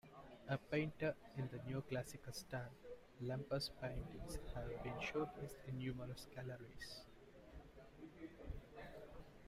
[0.49, 2.73] A painter in the neoclassical style,
[3.21, 7.01] Lemper's paintings have been showcased in numerous galleries.